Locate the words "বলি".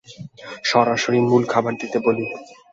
2.05-2.25